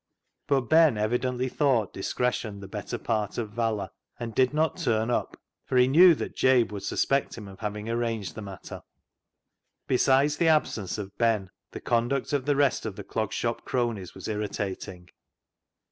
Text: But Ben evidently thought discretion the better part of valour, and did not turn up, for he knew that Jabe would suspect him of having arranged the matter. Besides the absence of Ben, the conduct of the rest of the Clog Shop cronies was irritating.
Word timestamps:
But 0.47 0.61
Ben 0.61 0.97
evidently 0.97 1.47
thought 1.47 1.93
discretion 1.93 2.59
the 2.59 2.67
better 2.67 2.97
part 2.97 3.37
of 3.37 3.51
valour, 3.51 3.91
and 4.19 4.33
did 4.33 4.51
not 4.51 4.77
turn 4.77 5.11
up, 5.11 5.39
for 5.67 5.77
he 5.77 5.87
knew 5.87 6.15
that 6.15 6.35
Jabe 6.35 6.71
would 6.73 6.81
suspect 6.81 7.37
him 7.37 7.47
of 7.47 7.59
having 7.59 7.87
arranged 7.87 8.33
the 8.33 8.41
matter. 8.41 8.81
Besides 9.85 10.37
the 10.37 10.47
absence 10.47 10.97
of 10.97 11.15
Ben, 11.19 11.51
the 11.69 11.81
conduct 11.81 12.33
of 12.33 12.47
the 12.47 12.55
rest 12.55 12.87
of 12.87 12.95
the 12.95 13.03
Clog 13.03 13.31
Shop 13.31 13.63
cronies 13.63 14.15
was 14.15 14.27
irritating. 14.27 15.07